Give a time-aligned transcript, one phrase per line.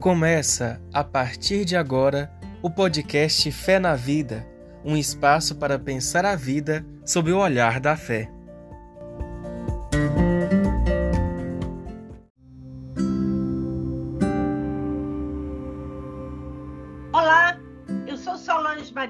[0.00, 4.48] Começa, a partir de agora, o podcast Fé na Vida
[4.82, 8.30] um espaço para pensar a vida sob o olhar da fé.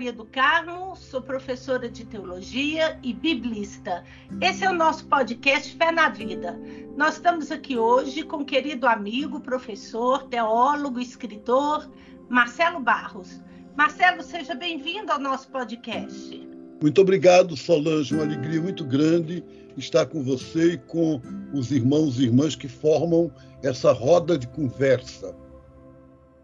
[0.00, 4.02] Maria do Carmo, sou professora de teologia e biblista.
[4.40, 6.58] Esse é o nosso podcast Fé na Vida.
[6.96, 11.86] Nós estamos aqui hoje com o querido amigo, professor, teólogo, escritor,
[12.30, 13.42] Marcelo Barros.
[13.76, 16.48] Marcelo, seja bem-vindo ao nosso podcast.
[16.80, 18.14] Muito obrigado, Solange.
[18.14, 19.44] Uma alegria muito grande
[19.76, 21.20] estar com você e com
[21.52, 23.30] os irmãos e irmãs que formam
[23.62, 25.36] essa roda de conversa.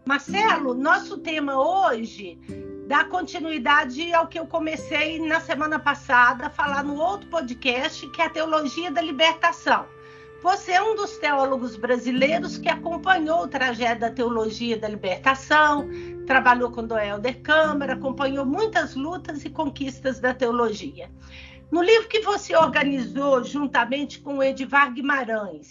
[0.05, 2.39] Marcelo, nosso tema hoje
[2.87, 8.25] dá continuidade ao que eu comecei na semana passada falar no outro podcast, que é
[8.25, 9.85] a teologia da libertação.
[10.41, 15.85] Você é um dos teólogos brasileiros que acompanhou o trajeto da teologia da libertação,
[16.25, 21.09] trabalhou com Doelder Câmara, acompanhou muitas lutas e conquistas da teologia.
[21.69, 25.67] No livro que você organizou juntamente com Edivar Guimarães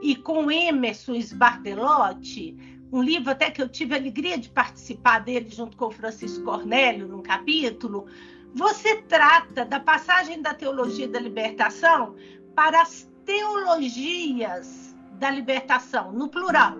[0.00, 5.50] e com Emerson Sbartelotti, um livro até que eu tive a alegria de participar dele
[5.50, 8.06] junto com Francisco Cornélio, num capítulo,
[8.54, 12.14] você trata da passagem da teologia da libertação
[12.54, 16.76] para as teologias da libertação, no plural.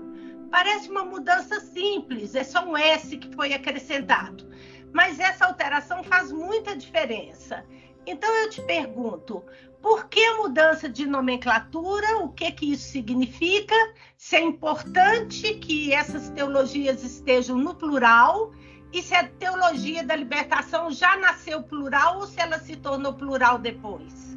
[0.53, 4.49] Parece uma mudança simples, é só um S que foi acrescentado.
[4.93, 7.65] Mas essa alteração faz muita diferença.
[8.07, 9.43] Então eu te pergunto,
[9.85, 12.17] por que a mudança de nomenclatura?
[12.23, 13.75] O que que isso significa?
[14.17, 18.51] Se é importante que essas teologias estejam no plural
[18.95, 23.59] e se a teologia da libertação já nasceu plural ou se ela se tornou plural
[23.59, 24.35] depois?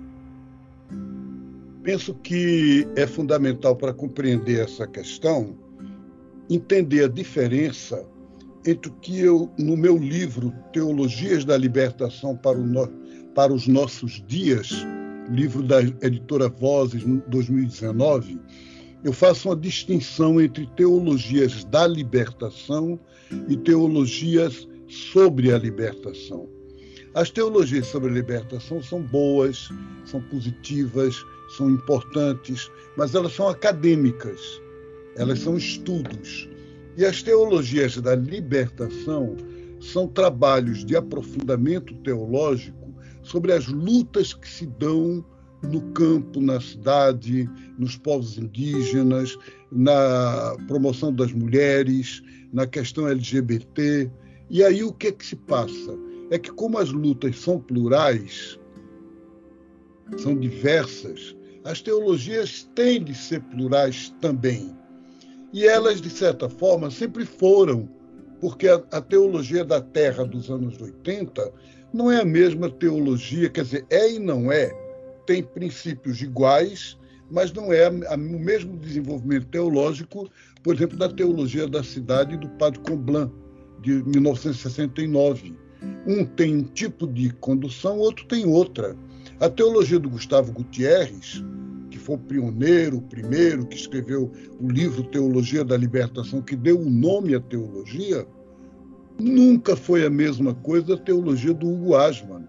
[1.81, 5.57] Penso que é fundamental para compreender essa questão
[6.49, 8.05] entender a diferença
[8.65, 12.85] entre o que eu, no meu livro Teologias da Libertação para, no,
[13.33, 14.85] para os Nossos Dias,
[15.29, 18.39] livro da editora Vozes, 2019,
[19.03, 22.99] eu faço uma distinção entre teologias da libertação
[23.47, 26.47] e teologias sobre a libertação.
[27.13, 29.69] As teologias sobre a libertação são boas,
[30.05, 31.15] são positivas,
[31.57, 34.39] são importantes, mas elas são acadêmicas,
[35.15, 36.49] elas são estudos.
[36.95, 39.35] E as teologias da libertação
[39.79, 42.86] são trabalhos de aprofundamento teológico
[43.27, 45.23] sobre as lutas que se dão
[45.61, 49.37] no campo, na cidade, nos povos indígenas,
[49.71, 52.23] na promoção das mulheres,
[52.53, 54.09] na questão LGBT.
[54.49, 55.97] E aí o que é que se passa?
[56.31, 58.57] É que como as lutas são plurais,
[60.17, 61.35] são diversas,
[61.65, 64.73] as teologias têm de ser plurais também.
[65.51, 67.89] E elas, de certa forma, sempre foram,
[68.39, 71.51] porque a, a teologia da Terra dos anos 80
[71.93, 74.71] não é a mesma teologia, quer dizer, é e não é.
[75.25, 76.97] Tem princípios iguais,
[77.29, 80.29] mas não é o mesmo desenvolvimento teológico,
[80.63, 83.31] por exemplo, da teologia da cidade do Padre Comblan,
[83.81, 85.55] de 1969.
[86.07, 88.95] Um tem um tipo de condução, outro tem outra.
[89.39, 91.43] A teologia do Gustavo Gutierrez,
[91.91, 96.79] que foi o pioneiro, o primeiro que escreveu o livro Teologia da Libertação, que deu
[96.79, 98.25] o nome à teologia,
[99.19, 102.47] nunca foi a mesma coisa da teologia do Hugo Asman,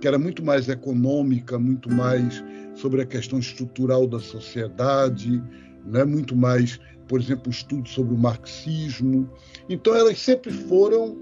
[0.00, 2.42] que era muito mais econômica, muito mais
[2.74, 5.42] sobre a questão estrutural da sociedade,
[5.84, 6.04] né?
[6.04, 9.30] muito mais, por exemplo, estudo sobre o marxismo.
[9.68, 11.16] Então, elas sempre foram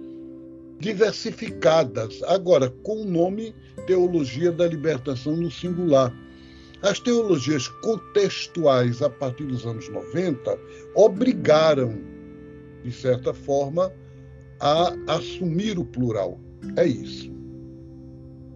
[0.79, 3.55] diversificadas, agora com o nome
[3.87, 6.13] Teologia da Libertação no singular.
[6.83, 10.59] As teologias contextuais a partir dos anos 90
[10.95, 11.99] obrigaram,
[12.83, 13.93] de certa forma,
[14.61, 16.39] a assumir o plural.
[16.77, 17.31] É isso.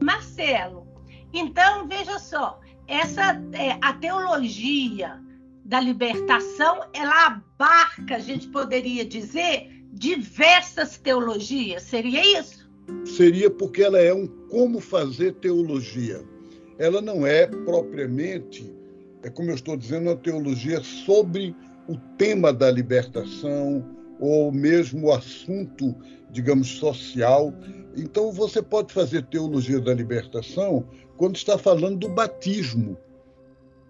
[0.02, 0.86] Marcelo,
[1.32, 5.18] então veja só, essa é, a teologia
[5.64, 12.70] da libertação, ela abarca, a gente poderia dizer, diversas teologias, seria isso?
[13.06, 16.22] Seria porque ela é um como fazer teologia.
[16.78, 18.70] Ela não é propriamente,
[19.22, 21.56] é como eu estou dizendo, uma teologia sobre
[21.88, 23.82] o tema da libertação
[24.18, 25.94] ou mesmo assunto,
[26.30, 27.52] digamos, social.
[27.96, 30.84] Então você pode fazer teologia da libertação
[31.16, 32.96] quando está falando do batismo,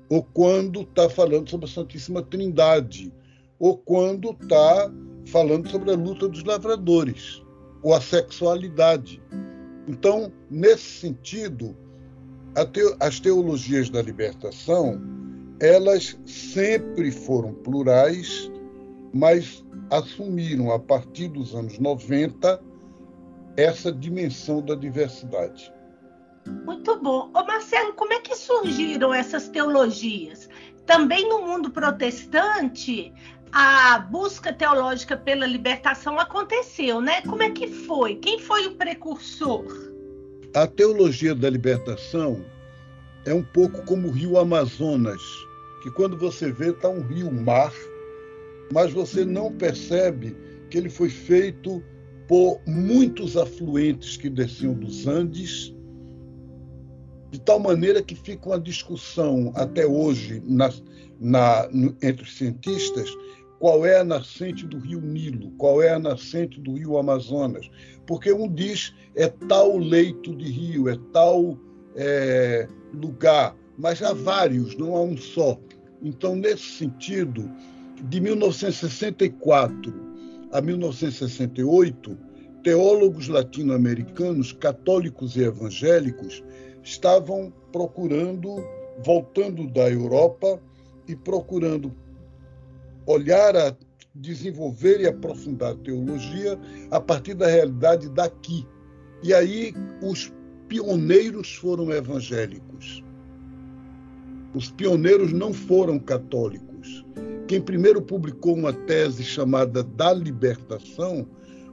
[0.08, 3.12] ou quando está falando sobre a Santíssima Trindade,
[3.58, 4.92] ou quando está
[5.26, 7.42] falando sobre a luta dos lavradores
[7.82, 9.22] ou a sexualidade.
[9.86, 11.76] Então, nesse sentido,
[12.98, 15.00] as teologias da libertação,
[15.60, 18.50] elas sempre foram plurais
[19.14, 22.60] mas assumiram a partir dos anos 90
[23.56, 25.72] essa dimensão da diversidade.
[26.64, 27.30] Muito bom.
[27.32, 30.48] Ô Marcelo, como é que surgiram essas teologias?
[30.84, 33.14] Também no mundo protestante,
[33.52, 37.22] a busca teológica pela libertação aconteceu, né?
[37.22, 38.16] Como é que foi?
[38.16, 39.64] Quem foi o precursor?
[40.54, 42.44] A teologia da libertação
[43.24, 45.22] é um pouco como o rio Amazonas,
[45.82, 47.72] que quando você vê está um rio-mar,
[48.72, 50.36] mas você não percebe
[50.70, 51.82] que ele foi feito
[52.26, 55.74] por muitos afluentes que desciam dos Andes,
[57.30, 60.72] de tal maneira que fica uma discussão até hoje na,
[61.20, 61.68] na,
[62.02, 63.10] entre os cientistas
[63.64, 67.70] qual é a nascente do rio Nilo, qual é a nascente do rio Amazonas,
[68.06, 71.58] porque um diz é tal leito de rio, é tal
[71.96, 75.58] é, lugar, mas há vários, não há um só.
[76.02, 77.50] Então, nesse sentido,
[78.02, 79.94] de 1964
[80.52, 82.16] a 1968,
[82.62, 86.42] teólogos latino-americanos, católicos e evangélicos,
[86.82, 88.64] estavam procurando,
[89.04, 90.60] voltando da Europa
[91.08, 91.92] e procurando
[93.06, 93.76] olhar a
[94.14, 96.58] desenvolver e aprofundar a teologia
[96.90, 98.66] a partir da realidade daqui.
[99.22, 100.32] E aí os
[100.68, 103.02] pioneiros foram evangélicos.
[104.54, 107.04] Os pioneiros não foram católicos.
[107.46, 111.26] Quem primeiro publicou uma tese chamada Da Libertação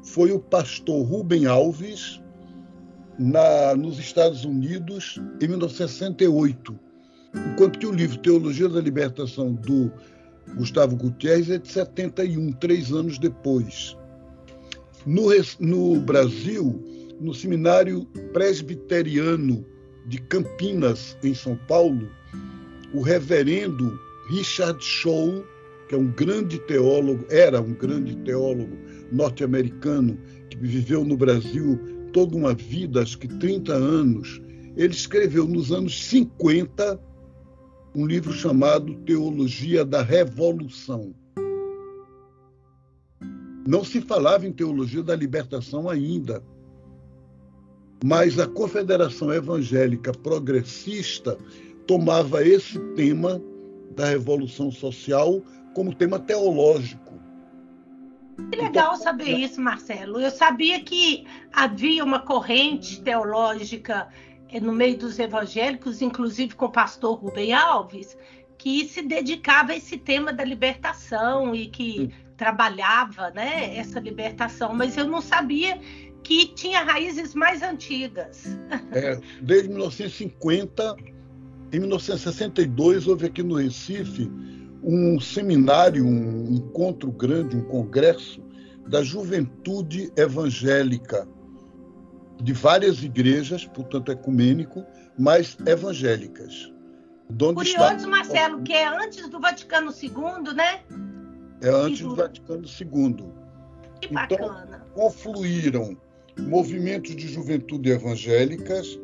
[0.03, 2.21] foi o pastor Rubem Alves,
[3.17, 6.77] na, nos Estados Unidos, em 1968.
[7.53, 9.91] Enquanto que o livro Teologia da Libertação, do
[10.55, 13.95] Gustavo Gutierrez é de 71, três anos depois.
[15.05, 15.29] No,
[15.59, 16.83] no Brasil,
[17.19, 19.65] no Seminário Presbiteriano
[20.07, 22.09] de Campinas, em São Paulo,
[22.93, 23.97] o reverendo
[24.29, 25.43] Richard Shaw,
[25.91, 28.77] que é um grande teólogo, era um grande teólogo
[29.11, 30.17] norte-americano,
[30.49, 31.77] que viveu no Brasil
[32.13, 34.41] toda uma vida, acho que 30 anos,
[34.77, 36.97] ele escreveu nos anos 50
[37.93, 41.13] um livro chamado Teologia da Revolução.
[43.67, 46.41] Não se falava em teologia da libertação ainda,
[48.01, 51.37] mas a Confederação Evangélica Progressista
[51.85, 53.43] tomava esse tema
[53.93, 55.43] da revolução social
[55.73, 57.11] como tema teológico.
[58.49, 60.19] Que legal então, saber isso, Marcelo.
[60.19, 64.07] Eu sabia que havia uma corrente teológica
[64.49, 68.17] é, no meio dos evangélicos, inclusive com o pastor Rubem Alves,
[68.57, 74.97] que se dedicava a esse tema da libertação e que trabalhava né, essa libertação, mas
[74.97, 75.79] eu não sabia
[76.23, 78.57] que tinha raízes mais antigas.
[78.93, 80.95] É, desde 1950,
[81.71, 84.29] em 1962, houve aqui no Recife
[84.83, 88.43] um seminário, um encontro grande, um congresso
[88.87, 91.27] da juventude evangélica
[92.41, 94.83] de várias igrejas, portanto ecumênico,
[95.17, 96.71] mas evangélicas.
[97.37, 98.07] Curioso, está...
[98.07, 100.81] Marcelo, que é antes do Vaticano II, né?
[101.61, 103.25] É antes do Vaticano II.
[104.01, 104.85] Que então, bacana.
[104.93, 105.95] Confluíram
[106.39, 108.99] movimentos de juventude evangélicas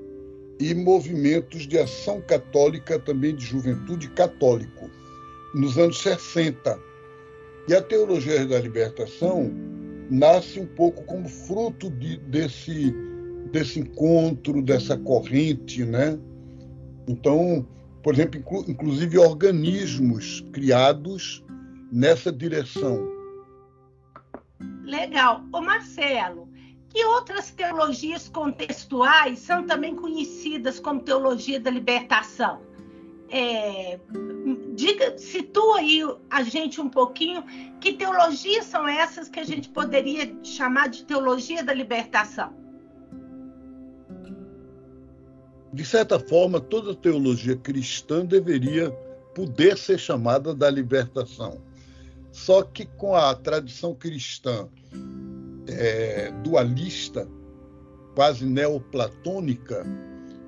[0.60, 4.90] e movimentos de ação católica, também de juventude católico,
[5.58, 6.80] nos anos 60.
[7.68, 9.52] E a teologia da libertação
[10.10, 12.96] nasce um pouco como fruto de, desse
[13.52, 16.20] desse encontro, dessa corrente, né?
[17.08, 17.66] Então,
[18.04, 21.44] por exemplo, inclu inclusive organismos criados
[21.92, 23.08] nessa direção.
[24.84, 25.44] Legal.
[25.54, 26.50] Ô Marcelo,
[26.90, 32.62] que outras teologias contextuais são também conhecidas como teologia da libertação?
[33.30, 34.00] É,
[34.74, 37.44] diga, situa aí a gente um pouquinho
[37.80, 42.54] que teologias são essas que a gente poderia chamar de teologia da libertação?
[45.74, 48.90] De certa forma, toda teologia cristã deveria
[49.36, 51.62] poder ser chamada da libertação.
[52.32, 54.70] Só que com a tradição cristã
[55.68, 57.28] é, dualista,
[58.16, 59.86] quase neoplatônica,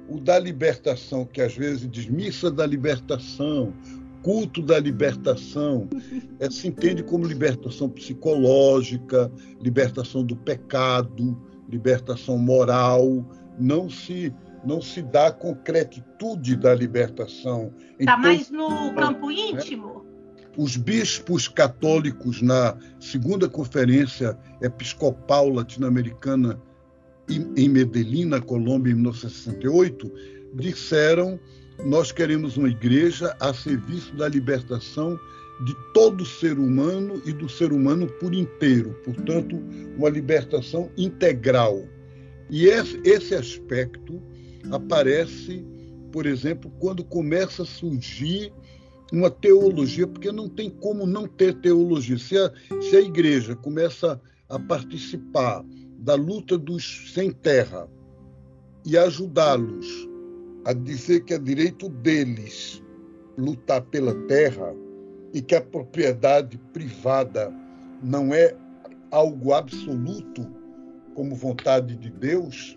[0.10, 3.74] o da libertação, que às vezes diz missa da libertação,
[4.22, 5.88] culto da libertação,
[6.40, 11.40] é, se entende como libertação psicológica, libertação do pecado,
[11.70, 13.26] libertação moral,
[13.58, 14.34] não se
[14.66, 17.74] não se dá a concretitude da libertação.
[17.98, 19.36] Está mais no campo né?
[19.36, 20.06] íntimo?
[20.58, 26.60] Os bispos católicos, na segunda conferência episcopal latino-americana
[27.30, 30.12] em Medellín, na Colômbia, em 1968,
[30.56, 31.40] disseram
[31.86, 35.18] nós queremos uma igreja a serviço da libertação
[35.66, 39.62] de todo ser humano e do ser humano por inteiro, portanto,
[39.98, 41.86] uma libertação integral.
[42.50, 44.22] E esse aspecto
[44.72, 45.66] aparece,
[46.12, 48.52] por exemplo, quando começa a surgir
[49.12, 52.18] uma teologia, porque não tem como não ter teologia.
[52.18, 55.64] Se a, se a igreja começa a participar
[56.00, 57.88] da luta dos sem terra
[58.86, 59.88] e ajudá-los
[60.66, 62.84] a dizer que é direito deles
[63.38, 64.76] lutar pela terra
[65.34, 67.54] e que a propriedade privada
[68.02, 68.56] não é
[69.12, 70.50] algo absoluto
[71.14, 72.76] como vontade de Deus,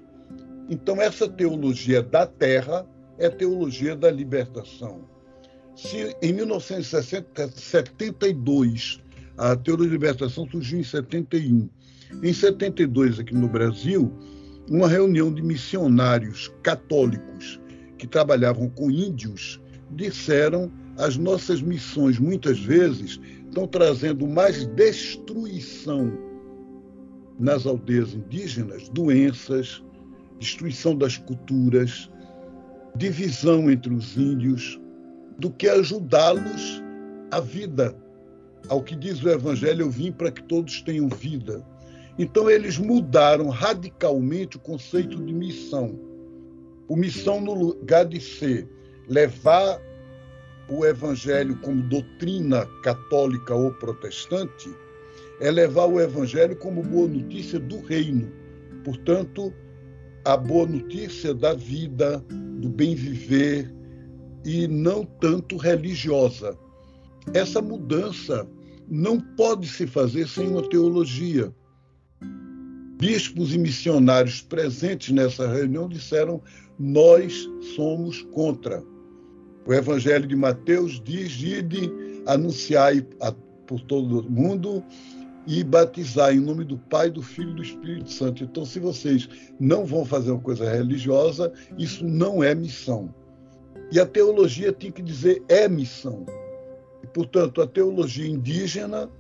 [0.69, 2.85] então essa teologia da terra
[3.19, 5.09] é teologia da libertação.
[5.77, 9.01] Se em 1972
[9.37, 11.69] a teologia da libertação surgiu em 71,
[12.23, 14.13] em 72 aqui no Brasil,
[14.71, 17.61] uma reunião de missionários católicos
[17.99, 26.13] que trabalhavam com índios disseram as nossas missões muitas vezes estão trazendo mais destruição
[27.39, 29.83] nas aldeias indígenas, doenças,
[30.39, 32.11] destruição das culturas,
[32.97, 34.81] divisão entre os índios,
[35.39, 36.83] do que ajudá-los
[37.31, 37.97] à vida.
[38.69, 41.65] Ao que diz o Evangelho, eu vim para que todos tenham vida.
[42.19, 45.99] Então, eles mudaram radicalmente o conceito de missão.
[46.89, 48.69] O missão, no lugar de ser
[49.09, 49.81] levar
[50.69, 54.71] o evangelho como doutrina católica ou protestante,
[55.41, 58.31] é levar o evangelho como boa notícia do reino.
[58.85, 59.53] Portanto,
[60.25, 62.25] a boa notícia da vida,
[62.59, 63.73] do bem viver
[64.45, 66.57] e não tanto religiosa.
[67.35, 68.47] Essa mudança
[68.89, 71.53] não pode se fazer sem uma teologia.
[73.03, 76.41] Bispos e missionários presentes nessa reunião disseram:
[76.79, 78.81] nós somos contra.
[79.67, 81.91] O Evangelho de Mateus diz: ide,
[82.27, 83.05] anunciai
[83.67, 84.85] por todo o mundo
[85.49, 88.45] e batizar em nome do Pai, do Filho e do Espírito Santo.
[88.45, 89.29] Então, se vocês
[89.59, 93.13] não vão fazer uma coisa religiosa, isso não é missão.
[93.91, 96.25] E a teologia tem que dizer é missão.
[97.03, 99.11] E, portanto, a teologia indígena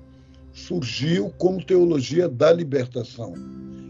[0.52, 3.34] surgiu como teologia da libertação.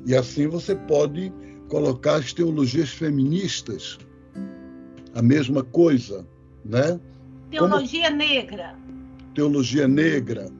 [0.07, 1.33] E assim você pode
[1.69, 3.99] colocar as teologias feministas,
[5.15, 6.27] a mesma coisa
[6.65, 6.99] né?
[7.51, 8.17] Teologia Como...
[8.17, 8.75] negra.
[9.35, 10.51] Teologia negra.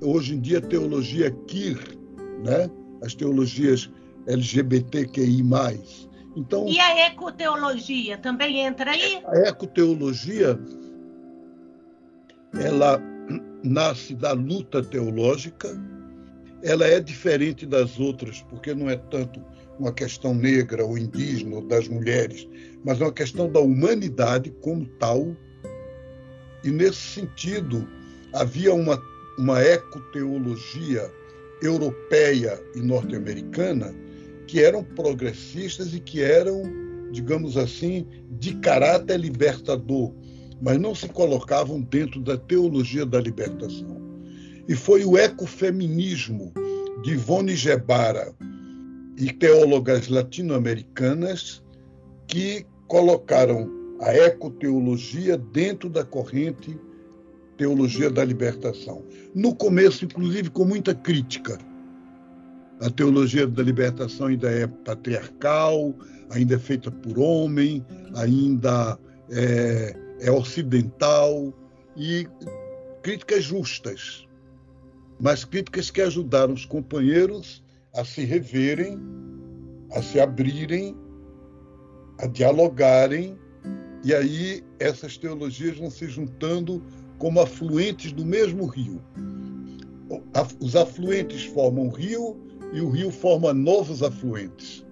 [0.00, 1.78] Hoje em dia, teologia queer,
[2.44, 2.70] né?
[3.02, 3.90] As teologias
[4.26, 5.42] LGBTQI+.
[6.36, 9.20] Então, e a ecoteologia também entra aí?
[9.26, 10.58] A ecoteologia
[12.60, 13.00] ela
[13.62, 15.68] nasce da luta teológica,
[16.62, 19.40] ela é diferente das outras, porque não é tanto
[19.78, 22.48] uma questão negra ou indígena ou das mulheres,
[22.84, 25.36] mas é uma questão da humanidade como tal.
[26.64, 27.88] E nesse sentido,
[28.34, 29.00] havia uma,
[29.38, 31.10] uma ecoteologia
[31.62, 33.94] europeia e norte-americana
[34.46, 36.62] que eram progressistas e que eram,
[37.12, 38.06] digamos assim,
[38.38, 40.12] de caráter libertador,
[40.60, 44.00] mas não se colocavam dentro da teologia da libertação.
[44.68, 46.52] E foi o ecofeminismo
[47.02, 48.34] de Ivone Gebara
[49.16, 51.62] e teólogas latino-americanas
[52.26, 56.78] que colocaram a ecoteologia dentro da corrente
[57.56, 59.04] teologia da libertação.
[59.34, 61.58] No começo, inclusive, com muita crítica.
[62.80, 65.92] A teologia da libertação ainda é patriarcal,
[66.30, 67.84] ainda é feita por homem,
[68.14, 68.96] ainda
[69.30, 71.52] é, é ocidental
[71.96, 72.28] e
[73.02, 74.26] críticas justas,
[75.20, 77.62] mas críticas que ajudaram os companheiros
[77.94, 78.98] a se reverem,
[79.92, 80.96] a se abrirem,
[82.20, 83.38] a dialogarem,
[84.04, 86.82] e aí essas teologias vão se juntando
[87.18, 89.02] como afluentes do mesmo rio.
[90.60, 92.40] Os afluentes formam o rio
[92.72, 94.86] e o rio forma novos afluentes.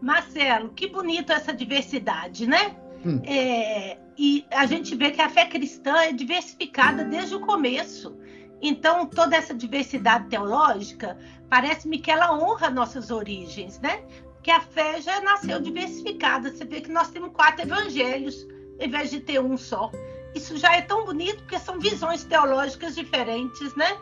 [0.00, 2.76] Marcelo, que bonito essa diversidade, né?
[3.04, 3.20] Hum.
[3.24, 8.16] É, e a gente vê que a fé cristã é diversificada desde o começo.
[8.62, 11.18] Então, toda essa diversidade teológica,
[11.50, 14.02] parece-me que ela honra nossas origens, né?
[14.42, 16.50] Que a fé já nasceu diversificada.
[16.50, 18.46] Você vê que nós temos quatro evangelhos,
[18.78, 19.90] em vez de ter um só.
[20.34, 23.96] Isso já é tão bonito porque são visões teológicas diferentes, né?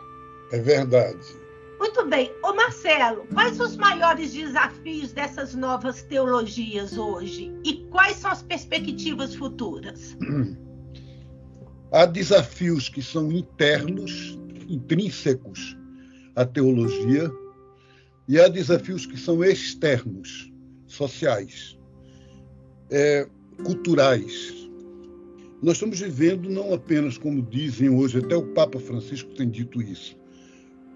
[0.51, 1.42] É verdade.
[1.83, 2.31] Muito bem.
[2.41, 7.51] Ô Marcelo, quais os maiores desafios dessas novas teologias hoje?
[7.65, 10.15] E quais são as perspectivas futuras?
[11.91, 15.77] Há desafios que são internos intrínsecos
[16.37, 17.29] à teologia
[18.29, 20.49] e há desafios que são externos,
[20.87, 21.77] sociais.
[22.89, 23.27] É,
[23.65, 24.53] culturais.
[25.61, 30.15] Nós estamos vivendo não apenas, como dizem hoje, até o Papa Francisco tem dito isso,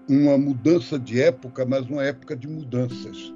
[0.08, 3.32] uma mudança de época, mas uma época de mudanças.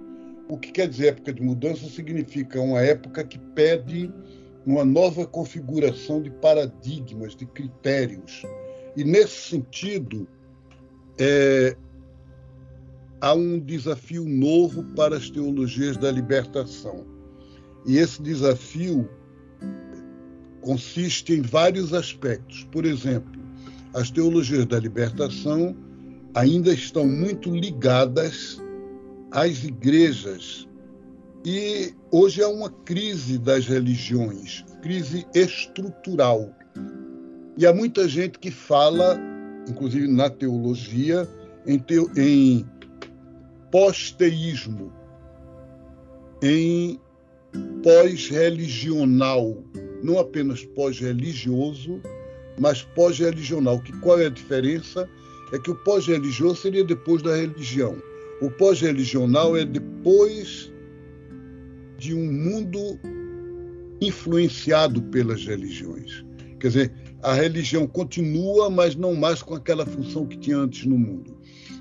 [0.48, 4.10] O que quer dizer época de mudança significa uma época que pede
[4.64, 8.42] uma nova configuração de paradigmas, de critérios.
[8.96, 10.26] E, nesse sentido,
[11.18, 11.76] é,
[13.20, 17.04] há um desafio novo para as teologias da libertação.
[17.86, 19.08] E esse desafio
[20.60, 22.64] consiste em vários aspectos.
[22.70, 23.42] Por exemplo,
[23.94, 25.76] as teologias da libertação
[26.34, 28.60] ainda estão muito ligadas
[29.30, 30.68] às igrejas.
[31.44, 36.54] E hoje há uma crise das religiões, crise estrutural.
[37.56, 39.18] E há muita gente que fala,
[39.68, 41.28] inclusive na teologia,
[41.66, 41.82] em,
[42.16, 42.66] em
[43.70, 44.92] pós-teísmo,
[46.42, 47.00] em
[47.82, 49.62] pós-religional,
[50.02, 52.00] não apenas pós-religioso,
[52.58, 53.80] mas pós-religional.
[53.80, 55.08] Que qual é a diferença?
[55.52, 57.96] É que o pós-religioso seria depois da religião.
[58.40, 60.72] O pós-religional é depois
[61.98, 62.98] de um mundo
[64.00, 66.24] influenciado pelas religiões.
[66.58, 66.92] Quer dizer,
[67.22, 71.36] a religião continua, mas não mais com aquela função que tinha antes no mundo.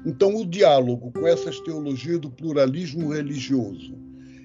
[0.06, 3.96] Então, o diálogo com essas teologias do pluralismo religioso,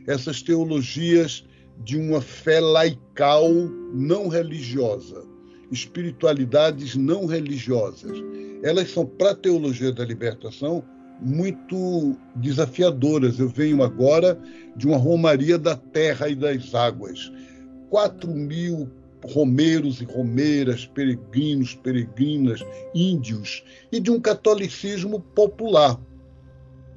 [0.06, 1.45] essas teologias
[1.85, 3.50] de uma fé laical
[3.92, 5.23] não religiosa,
[5.71, 8.18] espiritualidades não religiosas.
[8.62, 10.82] Elas são, para a teologia da libertação,
[11.20, 13.38] muito desafiadoras.
[13.38, 14.38] Eu venho agora
[14.76, 17.32] de uma romaria da terra e das águas.
[17.90, 18.90] Quatro mil
[19.25, 26.00] romeiros e romeiras, peregrinos, peregrinas, índios, e de um catolicismo popular.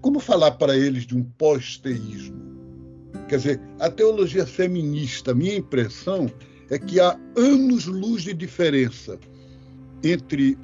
[0.02, 2.38] Como falar para eles de um pós-teísmo?
[3.28, 6.32] Quer dizer, a teologia feminista, minha impressão
[6.70, 9.20] é que há anos-luz de diferença
[10.04, 10.58] entre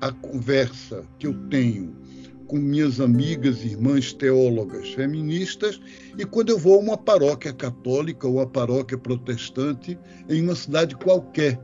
[0.00, 1.94] a conversa que eu tenho
[2.46, 5.80] com minhas amigas irmãs teólogas feministas
[6.18, 9.96] e quando eu vou a uma paróquia católica ou a paróquia protestante
[10.28, 11.60] em uma cidade qualquer.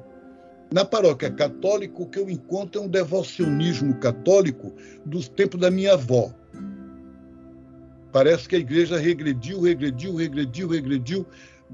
[0.73, 4.73] Na paróquia católica, o que eu encontro é um devocionismo católico
[5.05, 6.33] do tempo da minha avó.
[8.13, 11.27] Parece que a igreja regrediu, regrediu, regrediu, regrediu,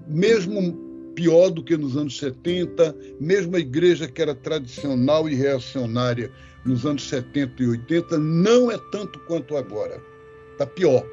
[0.06, 6.30] mesmo pior do que nos anos 70, mesmo a igreja que era tradicional e reacionária
[6.64, 10.00] nos anos 70 e 80, não é tanto quanto agora.
[10.52, 11.04] Está pior.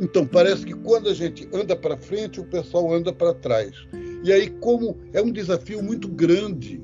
[0.00, 3.74] Então, parece que quando a gente anda para frente, o pessoal anda para trás.
[4.22, 6.80] E aí, como é um desafio muito grande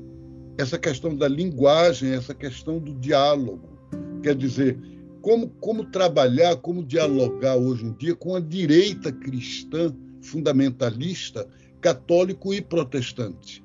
[0.57, 3.77] essa questão da linguagem, essa questão do diálogo.
[4.23, 4.77] Quer dizer,
[5.21, 11.47] como, como trabalhar, como dialogar hoje em dia com a direita cristã fundamentalista,
[11.81, 13.63] católico e protestante.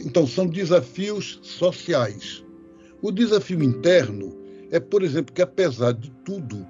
[0.00, 2.43] Então, são desafios sociais.
[3.04, 4.34] O desafio interno
[4.70, 6.66] é, por exemplo, que apesar de tudo,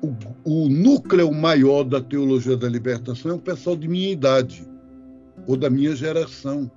[0.00, 4.66] o, o núcleo maior da teologia da libertação é o pessoal de minha idade
[5.46, 6.70] ou da minha geração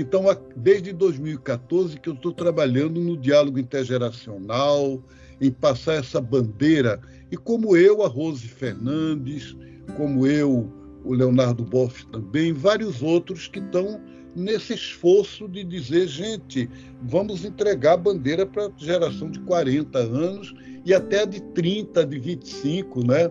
[0.00, 0.24] então,
[0.56, 5.02] desde 2014 que eu estou trabalhando no diálogo intergeracional,
[5.40, 7.00] em passar essa bandeira.
[7.30, 9.56] E como eu, a Rose Fernandes,
[9.96, 10.72] como eu,
[11.04, 14.00] o Leonardo Boff também, vários outros que estão
[14.34, 16.68] nesse esforço de dizer, gente,
[17.02, 22.04] vamos entregar a bandeira para a geração de 40 anos e até a de 30,
[22.06, 23.30] de 25, né?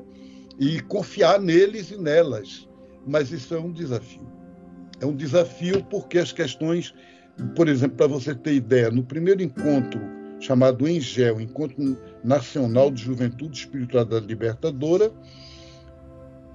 [0.59, 2.67] E confiar neles e nelas.
[3.07, 4.27] Mas isso é um desafio.
[4.99, 6.93] É um desafio porque as questões,
[7.55, 9.99] por exemplo, para você ter ideia, no primeiro encontro
[10.39, 15.11] chamado Engel, Encontro Nacional de Juventude Espiritualidade Libertadora,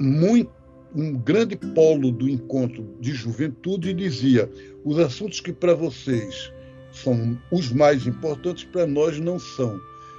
[0.01, 0.53] muito,
[0.95, 4.51] um grande polo do encontro de juventude dizia:
[4.85, 6.53] os assuntos que para vocês
[6.93, 9.79] são os mais importantes, para nós não são.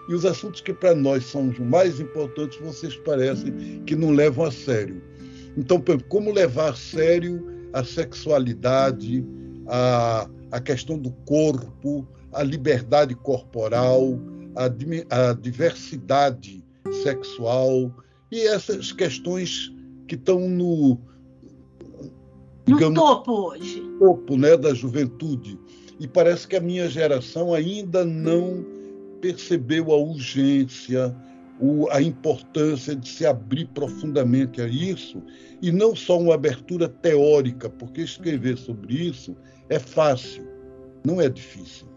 [0.09, 4.45] E os assuntos que para nós são os mais importantes, vocês parecem que não levam
[4.45, 5.01] a sério.
[5.57, 9.25] Então, como levar a sério a sexualidade,
[9.67, 14.17] a, a questão do corpo, a liberdade corporal,
[14.55, 14.65] a,
[15.29, 16.63] a diversidade
[17.03, 17.93] sexual
[18.31, 19.73] e essas questões
[20.07, 20.99] que estão no
[22.65, 25.59] digamos, no topo hoje, topo, né, da juventude.
[25.99, 28.65] E parece que a minha geração ainda não
[29.21, 31.15] percebeu a urgência,
[31.59, 35.21] o, a importância de se abrir profundamente a isso,
[35.61, 39.35] e não só uma abertura teórica, porque escrever sobre isso
[39.69, 40.45] é fácil,
[41.05, 41.87] não é difícil.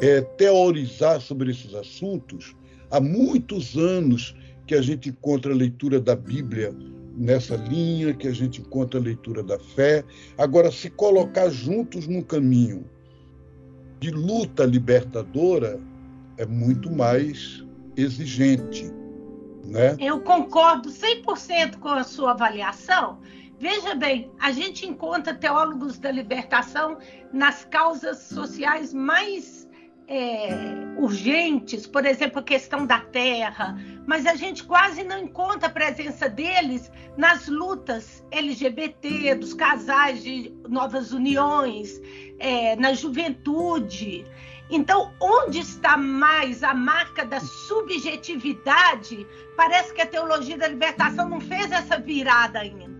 [0.00, 2.54] É teorizar sobre esses assuntos
[2.90, 6.72] há muitos anos que a gente encontra a leitura da Bíblia
[7.18, 10.04] nessa linha, que a gente encontra a leitura da fé.
[10.38, 12.88] Agora, se colocar juntos no caminho
[13.98, 15.80] de luta libertadora,
[16.36, 17.64] é muito mais
[17.96, 18.90] exigente.
[19.64, 19.96] Né?
[19.98, 23.18] Eu concordo 100% com a sua avaliação.
[23.58, 26.96] Veja bem, a gente encontra teólogos da libertação
[27.32, 29.57] nas causas sociais mais
[30.08, 30.48] é,
[30.96, 36.28] urgentes, por exemplo, a questão da terra, mas a gente quase não encontra a presença
[36.28, 42.00] deles nas lutas LGBT, dos casais de novas uniões,
[42.38, 44.24] é, na juventude.
[44.70, 49.26] Então, onde está mais a marca da subjetividade?
[49.56, 52.97] Parece que a teologia da libertação não fez essa virada ainda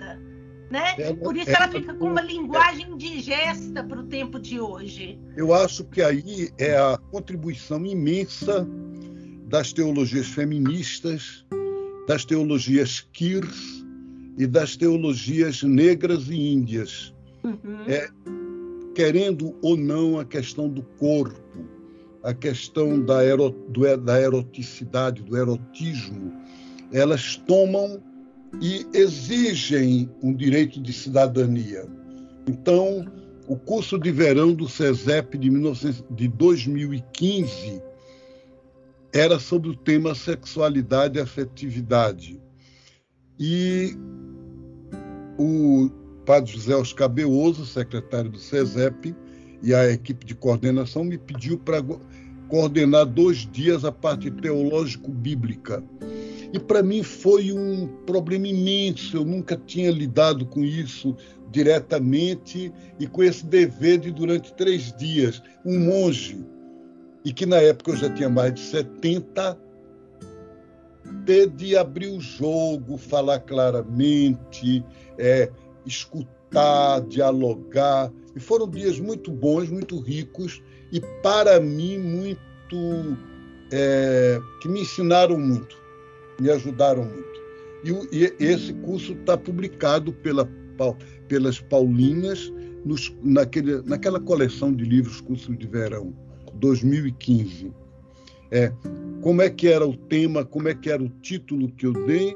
[0.71, 0.95] né?
[0.99, 5.19] Ela, Por isso ela, ela fica com uma linguagem indigesta para o tempo de hoje.
[5.37, 8.67] Eu acho que aí é a contribuição imensa
[9.47, 11.45] das teologias feministas,
[12.07, 13.85] das teologias queers
[14.37, 17.15] e das teologias negras e índias.
[17.43, 17.85] Uhum.
[17.87, 18.09] É,
[18.95, 21.41] querendo ou não a questão do corpo,
[22.23, 26.33] a questão da, ero, do, da eroticidade, do erotismo,
[26.93, 28.03] elas tomam
[28.61, 31.87] e exigem um direito de cidadania.
[32.49, 33.05] Então,
[33.47, 37.83] o curso de verão do CESEP de, 19, de 2015
[39.13, 42.41] era sobre o tema sexualidade e afetividade.
[43.39, 43.95] E
[45.39, 45.91] o
[46.27, 49.15] padre José Oscar Beoso, secretário do CESEP,
[49.63, 51.83] e a equipe de coordenação me pediu para
[52.49, 55.83] coordenar dois dias a parte teológico-bíblica.
[56.53, 61.15] E para mim foi um problema imenso, eu nunca tinha lidado com isso
[61.51, 66.45] diretamente e com esse dever de, durante três dias, um monge,
[67.25, 69.59] e que na época eu já tinha mais de 70,
[71.25, 74.85] ter de abrir o jogo, falar claramente,
[75.19, 75.51] é,
[75.85, 78.11] escutar, dialogar.
[78.37, 80.63] E foram dias muito bons, muito ricos
[80.93, 83.17] e, para mim, muito.
[83.71, 85.77] É, que me ensinaram muito
[86.41, 88.09] me ajudaram muito.
[88.13, 90.49] E, e esse curso está publicado pela,
[91.29, 92.53] pelas Paulinhas
[92.85, 96.13] nos, naquele, naquela coleção de livros Curso de Verão,
[96.55, 97.73] 2015.
[98.51, 98.73] É,
[99.21, 102.35] como é que era o tema, como é que era o título que eu dei?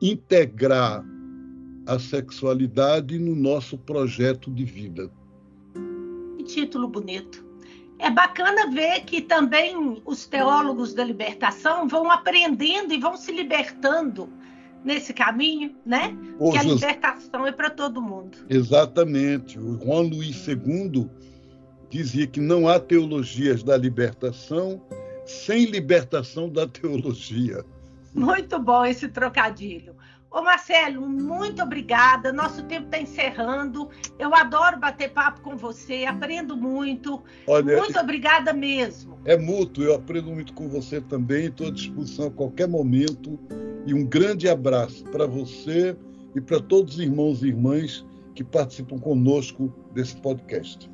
[0.00, 1.04] Integrar
[1.86, 5.10] a sexualidade no nosso projeto de vida.
[6.44, 7.44] Que título bonito
[7.98, 14.28] é bacana ver que também os teólogos da libertação vão aprendendo e vão se libertando
[14.84, 16.14] nesse caminho, né?
[16.38, 18.36] Ô, que a libertação é para todo mundo.
[18.50, 19.58] Exatamente.
[19.58, 21.08] O Juan Luís II
[21.88, 24.82] dizia que não há teologias da libertação
[25.24, 27.64] sem libertação da teologia.
[28.12, 29.93] Muito bom esse trocadilho.
[30.34, 32.32] Ô Marcelo, muito obrigada.
[32.32, 33.88] Nosso tempo está encerrando.
[34.18, 37.22] Eu adoro bater papo com você, aprendo muito.
[37.46, 39.16] Olha, muito obrigada mesmo.
[39.24, 41.46] É mútuo, eu aprendo muito com você também.
[41.46, 43.38] Estou à disposição a qualquer momento.
[43.86, 45.96] E um grande abraço para você
[46.34, 50.90] e para todos os irmãos e irmãs que participam conosco desse podcast.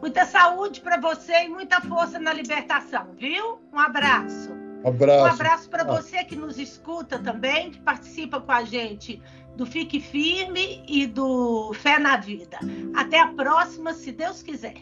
[0.00, 3.58] Muita saúde para você e muita força na libertação, viu?
[3.72, 4.63] Um abraço.
[4.84, 5.22] Um abraço.
[5.22, 9.20] Um abraço para você que nos escuta também, que participa com a gente
[9.56, 12.58] do Fique Firme e do Fé na Vida.
[12.94, 14.74] Até a próxima, se Deus quiser.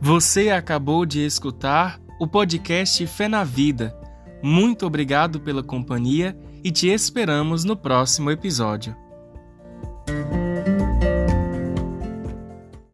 [0.00, 3.94] Você acabou de escutar o podcast Fé na Vida.
[4.42, 8.96] Muito obrigado pela companhia e te esperamos no próximo episódio.